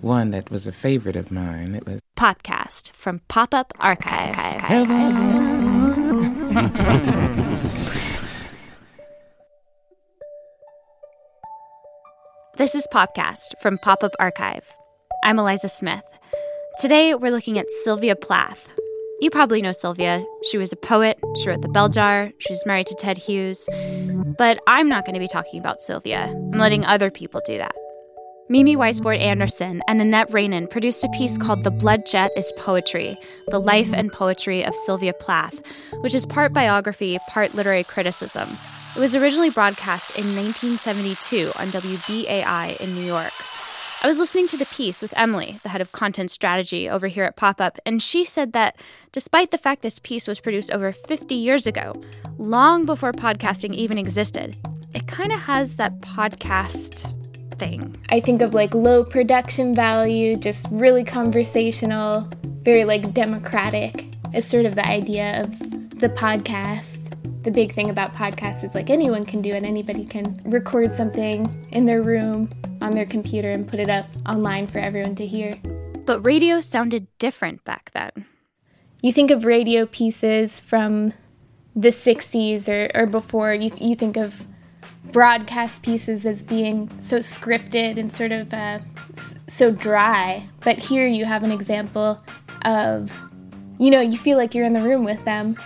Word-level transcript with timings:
one 0.00 0.30
that 0.30 0.50
was 0.50 0.66
a 0.66 0.72
favorite 0.72 1.16
of 1.16 1.30
mine. 1.30 1.74
It 1.74 1.86
was 1.86 2.00
Popcast 2.16 2.92
from 2.92 3.20
Pop 3.28 3.54
Up 3.54 3.72
Archive. 3.78 4.36
this 12.56 12.74
is 12.74 12.86
Popcast 12.92 13.58
from 13.60 13.78
Pop 13.78 14.04
Up 14.04 14.12
Archive. 14.18 14.76
I'm 15.24 15.38
Eliza 15.38 15.68
Smith. 15.68 16.04
Today 16.78 17.14
we're 17.14 17.32
looking 17.32 17.58
at 17.58 17.70
Sylvia 17.70 18.16
Plath. 18.16 18.68
You 19.20 19.30
probably 19.30 19.62
know 19.62 19.72
Sylvia. 19.72 20.22
She 20.50 20.58
was 20.58 20.72
a 20.72 20.76
poet, 20.76 21.18
she 21.42 21.48
wrote 21.48 21.62
The 21.62 21.68
Bell 21.68 21.88
Jar, 21.88 22.30
she 22.38 22.52
was 22.52 22.62
married 22.66 22.86
to 22.88 22.94
Ted 22.94 23.16
Hughes. 23.16 23.66
But 24.36 24.58
I'm 24.66 24.90
not 24.90 25.06
going 25.06 25.14
to 25.14 25.20
be 25.20 25.28
talking 25.28 25.58
about 25.58 25.80
Sylvia. 25.80 26.24
I'm 26.24 26.58
letting 26.58 26.84
other 26.84 27.10
people 27.10 27.40
do 27.46 27.56
that. 27.56 27.74
Mimi 28.48 28.76
Weisbord 28.76 29.18
Anderson 29.18 29.82
and 29.88 29.98
Nanette 29.98 30.30
Rainone 30.30 30.70
produced 30.70 31.02
a 31.02 31.08
piece 31.08 31.36
called 31.36 31.64
The 31.64 31.70
Blood 31.72 32.06
Jet 32.06 32.30
is 32.36 32.52
Poetry 32.56 33.18
The 33.48 33.58
Life 33.58 33.92
and 33.92 34.12
Poetry 34.12 34.64
of 34.64 34.72
Sylvia 34.76 35.14
Plath, 35.14 35.60
which 35.94 36.14
is 36.14 36.24
part 36.26 36.52
biography, 36.52 37.18
part 37.28 37.56
literary 37.56 37.82
criticism. 37.82 38.56
It 38.94 39.00
was 39.00 39.16
originally 39.16 39.50
broadcast 39.50 40.10
in 40.10 40.36
1972 40.36 41.50
on 41.56 41.72
WBAI 41.72 42.76
in 42.76 42.94
New 42.94 43.04
York. 43.04 43.32
I 44.02 44.06
was 44.06 44.20
listening 44.20 44.46
to 44.48 44.56
the 44.56 44.66
piece 44.66 45.02
with 45.02 45.12
Emily, 45.16 45.58
the 45.64 45.70
head 45.70 45.80
of 45.80 45.90
content 45.90 46.30
strategy 46.30 46.88
over 46.88 47.08
here 47.08 47.24
at 47.24 47.34
Pop 47.34 47.60
Up, 47.60 47.80
and 47.84 48.00
she 48.00 48.24
said 48.24 48.52
that 48.52 48.76
despite 49.10 49.50
the 49.50 49.58
fact 49.58 49.82
this 49.82 49.98
piece 49.98 50.28
was 50.28 50.38
produced 50.38 50.70
over 50.70 50.92
50 50.92 51.34
years 51.34 51.66
ago, 51.66 52.00
long 52.38 52.86
before 52.86 53.10
podcasting 53.10 53.74
even 53.74 53.98
existed, 53.98 54.56
it 54.94 55.08
kind 55.08 55.32
of 55.32 55.40
has 55.40 55.74
that 55.76 55.98
podcast 56.00 57.15
thing. 57.58 57.96
I 58.08 58.20
think 58.20 58.42
of 58.42 58.54
like 58.54 58.74
low 58.74 59.04
production 59.04 59.74
value, 59.74 60.36
just 60.36 60.66
really 60.70 61.04
conversational, 61.04 62.28
very 62.62 62.84
like 62.84 63.12
democratic 63.12 64.06
is 64.34 64.46
sort 64.46 64.66
of 64.66 64.74
the 64.74 64.86
idea 64.86 65.42
of 65.42 65.58
the 65.98 66.08
podcast. 66.08 67.02
The 67.42 67.50
big 67.50 67.72
thing 67.72 67.90
about 67.90 68.12
podcasts 68.12 68.64
is 68.64 68.74
like 68.74 68.90
anyone 68.90 69.24
can 69.24 69.40
do 69.40 69.50
it. 69.50 69.64
Anybody 69.64 70.04
can 70.04 70.40
record 70.44 70.94
something 70.94 71.66
in 71.70 71.86
their 71.86 72.02
room 72.02 72.50
on 72.80 72.94
their 72.94 73.06
computer 73.06 73.50
and 73.50 73.68
put 73.68 73.80
it 73.80 73.88
up 73.88 74.06
online 74.28 74.66
for 74.66 74.78
everyone 74.78 75.14
to 75.16 75.26
hear. 75.26 75.56
But 76.04 76.20
radio 76.22 76.60
sounded 76.60 77.06
different 77.18 77.64
back 77.64 77.90
then. 77.94 78.26
You 79.00 79.12
think 79.12 79.30
of 79.30 79.44
radio 79.44 79.86
pieces 79.86 80.58
from 80.60 81.12
the 81.74 81.90
60s 81.90 82.68
or, 82.68 82.90
or 82.98 83.06
before, 83.06 83.54
you, 83.54 83.70
you 83.76 83.94
think 83.94 84.16
of 84.16 84.46
broadcast 85.12 85.82
pieces 85.82 86.26
as 86.26 86.42
being 86.42 86.90
so 86.98 87.18
scripted 87.18 87.98
and 87.98 88.12
sort 88.12 88.32
of 88.32 88.52
uh, 88.52 88.78
so 89.46 89.70
dry. 89.70 90.48
But 90.60 90.78
here 90.78 91.06
you 91.06 91.24
have 91.24 91.42
an 91.42 91.50
example 91.50 92.22
of, 92.62 93.10
you 93.78 93.90
know, 93.90 94.00
you 94.00 94.18
feel 94.18 94.36
like 94.36 94.54
you're 94.54 94.66
in 94.66 94.72
the 94.72 94.82
room 94.82 95.04
with 95.04 95.24
them. 95.24 95.56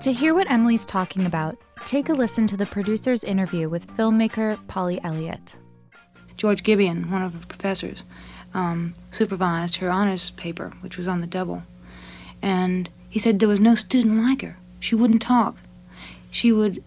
To 0.00 0.12
hear 0.12 0.34
what 0.34 0.50
Emily's 0.50 0.86
talking 0.86 1.26
about, 1.26 1.58
take 1.84 2.08
a 2.08 2.12
listen 2.12 2.46
to 2.48 2.56
the 2.56 2.66
producer's 2.66 3.22
interview 3.24 3.68
with 3.68 3.86
filmmaker 3.96 4.58
Polly 4.66 5.00
Elliott. 5.04 5.56
George 6.36 6.62
Gibian, 6.62 7.10
one 7.10 7.22
of 7.22 7.34
her 7.34 7.46
professors, 7.46 8.04
um, 8.54 8.94
supervised 9.10 9.76
her 9.76 9.90
honors 9.90 10.30
paper, 10.30 10.72
which 10.80 10.96
was 10.96 11.06
on 11.06 11.20
the 11.20 11.26
double. 11.26 11.62
And 12.40 12.88
he 13.10 13.18
said 13.18 13.38
there 13.38 13.48
was 13.48 13.60
no 13.60 13.74
student 13.74 14.22
like 14.22 14.42
her. 14.42 14.56
She 14.80 14.94
wouldn't 14.94 15.22
talk. 15.22 15.56
She 16.30 16.50
would 16.50 16.82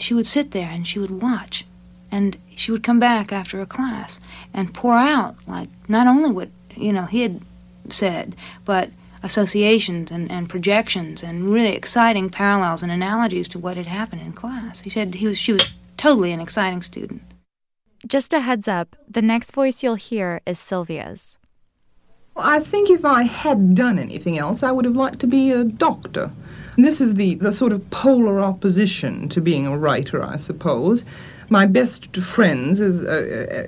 she 0.00 0.14
would 0.14 0.26
sit 0.26 0.50
there 0.50 0.68
and 0.68 0.86
she 0.86 0.98
would 0.98 1.22
watch. 1.22 1.66
And 2.10 2.36
she 2.56 2.72
would 2.72 2.82
come 2.82 2.98
back 2.98 3.32
after 3.32 3.60
a 3.60 3.66
class 3.66 4.18
and 4.52 4.74
pour 4.74 4.96
out, 4.96 5.36
like, 5.46 5.68
not 5.88 6.06
only 6.08 6.30
what, 6.30 6.48
you 6.76 6.92
know, 6.92 7.04
he 7.04 7.20
had 7.20 7.40
said, 7.88 8.34
but 8.64 8.90
associations 9.22 10.10
and, 10.10 10.30
and 10.30 10.48
projections 10.48 11.22
and 11.22 11.52
really 11.52 11.68
exciting 11.74 12.28
parallels 12.30 12.82
and 12.82 12.90
analogies 12.90 13.48
to 13.48 13.58
what 13.58 13.76
had 13.76 13.86
happened 13.86 14.22
in 14.22 14.32
class. 14.32 14.80
He 14.80 14.90
said 14.90 15.14
he 15.14 15.26
was, 15.26 15.38
she 15.38 15.52
was 15.52 15.74
totally 15.96 16.32
an 16.32 16.40
exciting 16.40 16.82
student. 16.82 17.22
Just 18.06 18.32
a 18.32 18.40
heads 18.40 18.66
up 18.66 18.96
the 19.06 19.22
next 19.22 19.52
voice 19.52 19.82
you'll 19.82 19.94
hear 19.94 20.40
is 20.46 20.58
Sylvia's. 20.58 21.36
Well, 22.34 22.46
I 22.46 22.60
think 22.60 22.90
if 22.90 23.04
I 23.04 23.24
had 23.24 23.74
done 23.74 23.98
anything 23.98 24.38
else, 24.38 24.62
I 24.62 24.70
would 24.70 24.84
have 24.84 24.94
liked 24.96 25.18
to 25.20 25.26
be 25.26 25.50
a 25.50 25.64
doctor. 25.64 26.30
And 26.76 26.84
this 26.84 27.00
is 27.00 27.14
the, 27.14 27.34
the 27.34 27.50
sort 27.50 27.72
of 27.72 27.90
polar 27.90 28.40
opposition 28.40 29.28
to 29.30 29.40
being 29.40 29.66
a 29.66 29.76
writer, 29.76 30.22
I 30.22 30.36
suppose. 30.36 31.04
My 31.48 31.66
best 31.66 32.16
friends, 32.18 32.80
as, 32.80 33.02
uh, 33.02 33.06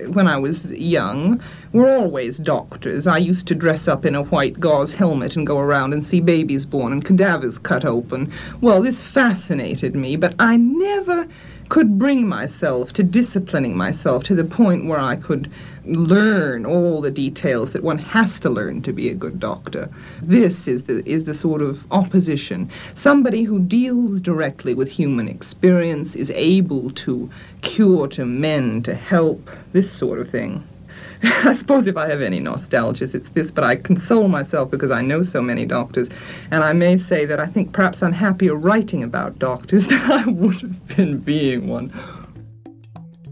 uh, 0.05 0.11
when 0.13 0.25
I 0.25 0.37
was 0.37 0.71
young, 0.71 1.41
were 1.73 1.93
always 1.93 2.37
doctors. 2.37 3.05
I 3.05 3.17
used 3.17 3.45
to 3.47 3.55
dress 3.55 3.89
up 3.89 4.05
in 4.05 4.15
a 4.15 4.23
white 4.23 4.57
gauze 4.57 4.93
helmet 4.93 5.35
and 5.35 5.45
go 5.45 5.59
around 5.59 5.91
and 5.91 6.05
see 6.05 6.21
babies 6.21 6.65
born 6.65 6.93
and 6.93 7.03
cadavers 7.03 7.59
cut 7.59 7.83
open. 7.83 8.31
Well, 8.61 8.81
this 8.81 9.01
fascinated 9.01 9.95
me, 9.95 10.15
but 10.15 10.33
I 10.39 10.55
never 10.55 11.27
could 11.69 11.97
bring 11.97 12.27
myself 12.27 12.93
to 12.93 13.03
disciplining 13.03 13.75
myself 13.75 14.23
to 14.23 14.35
the 14.35 14.43
point 14.43 14.87
where 14.87 14.99
I 14.99 15.15
could 15.15 15.49
learn 15.85 16.65
all 16.65 17.01
the 17.01 17.11
details 17.11 17.73
that 17.73 17.83
one 17.83 17.97
has 17.97 18.39
to 18.41 18.49
learn 18.49 18.81
to 18.83 18.93
be 18.93 19.09
a 19.09 19.13
good 19.13 19.39
doctor. 19.39 19.89
This 20.21 20.67
is 20.67 20.83
the 20.83 21.03
is 21.09 21.25
the 21.25 21.33
sort 21.33 21.61
of 21.61 21.83
opposition. 21.91 22.69
Somebody 22.95 23.43
who 23.43 23.59
deals 23.59 24.21
directly 24.21 24.73
with 24.73 24.89
human 24.89 25.27
experience 25.27 26.15
is 26.15 26.29
able 26.31 26.91
to 26.91 27.29
cure, 27.61 28.07
to 28.09 28.25
mend, 28.25 28.85
to 28.85 28.95
help, 28.95 29.49
this 29.73 29.91
sort 29.91 30.19
of 30.19 30.29
thing. 30.29 30.63
I 31.23 31.53
suppose 31.53 31.87
if 31.87 31.97
I 31.97 32.07
have 32.09 32.21
any 32.21 32.39
nostalgias, 32.39 33.15
it's 33.15 33.29
this, 33.29 33.51
but 33.51 33.63
I 33.63 33.75
console 33.75 34.27
myself 34.27 34.69
because 34.71 34.91
I 34.91 35.01
know 35.01 35.21
so 35.21 35.41
many 35.41 35.65
doctors, 35.65 36.09
and 36.51 36.63
I 36.63 36.73
may 36.73 36.97
say 36.97 37.25
that 37.25 37.39
I 37.39 37.45
think 37.45 37.71
perhaps 37.73 38.03
I'm 38.03 38.11
happier 38.11 38.55
writing 38.55 39.03
about 39.03 39.39
doctors 39.39 39.87
than 39.87 40.11
I 40.11 40.25
would 40.25 40.55
have 40.55 40.87
been 40.87 41.19
being 41.19 41.67
one. 41.67 41.91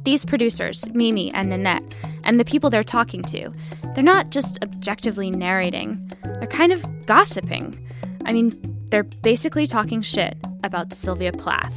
These 0.03 0.25
producers, 0.25 0.89
Mimi 0.93 1.31
and 1.33 1.49
Nanette, 1.49 1.83
and 2.23 2.39
the 2.39 2.45
people 2.45 2.69
they're 2.69 2.83
talking 2.83 3.21
to, 3.23 3.51
they're 3.93 4.03
not 4.03 4.31
just 4.31 4.57
objectively 4.63 5.29
narrating, 5.29 6.11
they're 6.23 6.47
kind 6.47 6.71
of 6.71 6.83
gossiping. 7.05 7.77
I 8.25 8.33
mean, 8.33 8.59
they're 8.89 9.03
basically 9.03 9.67
talking 9.67 10.01
shit 10.01 10.37
about 10.63 10.93
Sylvia 10.93 11.31
Plath. 11.31 11.73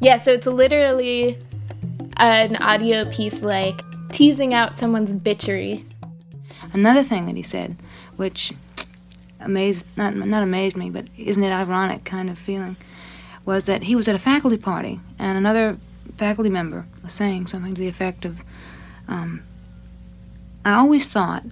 Yeah, 0.00 0.18
so 0.18 0.32
it's 0.32 0.46
literally 0.46 1.38
an 2.16 2.56
audio 2.56 3.10
piece 3.10 3.42
like 3.42 3.82
teasing 4.12 4.54
out 4.54 4.76
someone's 4.76 5.12
bitchery. 5.12 5.84
Another 6.72 7.02
thing 7.02 7.26
that 7.26 7.36
he 7.36 7.42
said, 7.42 7.76
which 8.16 8.52
amazed 9.40 9.86
not 9.96 10.14
not 10.14 10.42
amazed 10.42 10.76
me, 10.76 10.90
but 10.90 11.06
isn't 11.16 11.42
it 11.42 11.50
ironic 11.50 12.04
kind 12.04 12.30
of 12.30 12.38
feeling, 12.38 12.76
was 13.44 13.64
that 13.66 13.82
he 13.82 13.96
was 13.96 14.08
at 14.08 14.14
a 14.14 14.18
faculty 14.18 14.56
party 14.56 15.00
and 15.18 15.38
another 15.38 15.78
faculty 16.16 16.50
member 16.50 16.86
was 17.02 17.12
saying 17.12 17.46
something 17.46 17.74
to 17.74 17.80
the 17.80 17.88
effect 17.88 18.24
of, 18.24 18.40
um, 19.08 19.42
"I 20.64 20.74
always 20.74 21.08
thought 21.08 21.44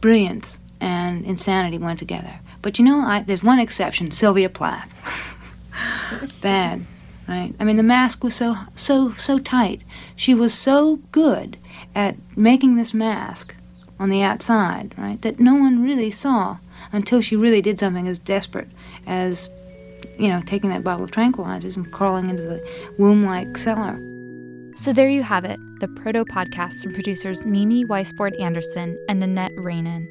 brilliance 0.00 0.58
and 0.80 1.24
insanity 1.24 1.78
went 1.78 1.98
together, 1.98 2.34
but 2.62 2.78
you 2.78 2.84
know, 2.84 3.00
I, 3.00 3.22
there's 3.22 3.42
one 3.44 3.60
exception: 3.60 4.10
Sylvia 4.10 4.48
Plath. 4.48 4.90
Bad." 6.40 6.84
Right? 7.28 7.54
I 7.58 7.64
mean, 7.64 7.76
the 7.76 7.82
mask 7.82 8.22
was 8.22 8.36
so 8.36 8.56
so 8.74 9.12
so 9.14 9.38
tight. 9.38 9.82
She 10.14 10.34
was 10.34 10.54
so 10.54 10.96
good 11.10 11.56
at 11.94 12.16
making 12.36 12.76
this 12.76 12.94
mask 12.94 13.54
on 13.98 14.10
the 14.10 14.22
outside, 14.22 14.94
right, 14.96 15.20
that 15.22 15.40
no 15.40 15.54
one 15.54 15.82
really 15.82 16.10
saw 16.10 16.58
until 16.92 17.20
she 17.20 17.34
really 17.34 17.62
did 17.62 17.78
something 17.78 18.06
as 18.06 18.18
desperate 18.18 18.68
as, 19.06 19.50
you 20.18 20.28
know, 20.28 20.40
taking 20.42 20.70
that 20.70 20.84
bottle 20.84 21.04
of 21.04 21.10
tranquilizers 21.10 21.76
and 21.76 21.90
crawling 21.92 22.28
into 22.28 22.42
the 22.42 22.94
womb 22.98 23.24
like 23.24 23.56
cellar. 23.56 23.98
So 24.74 24.92
there 24.92 25.08
you 25.08 25.22
have 25.22 25.44
it 25.44 25.58
the 25.80 25.88
proto 25.88 26.24
podcast 26.24 26.82
from 26.82 26.94
producers 26.94 27.44
Mimi 27.44 27.84
Weisbord 27.84 28.38
Anderson 28.40 28.98
and 29.08 29.20
Nanette 29.20 29.54
Rainone. 29.56 30.06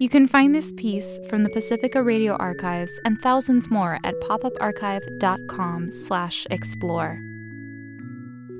You 0.00 0.08
can 0.08 0.26
find 0.26 0.54
this 0.54 0.72
piece 0.72 1.20
from 1.28 1.42
the 1.42 1.50
Pacifica 1.50 2.02
Radio 2.02 2.34
Archives 2.36 2.98
and 3.04 3.20
thousands 3.20 3.70
more 3.70 3.98
at 4.02 4.18
popuparchive.com 4.22 5.92
slash 5.92 6.46
explore. 6.50 7.20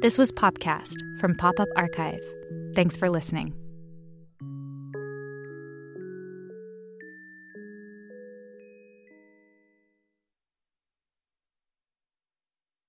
This 0.03 0.19
was 0.19 0.33
Popcast 0.33 0.97
from 1.19 1.35
Pop 1.35 1.59
Up 1.59 1.69
Archive. 1.77 2.23
Thanks 2.75 2.95
for 2.95 3.09
listening. 3.09 3.60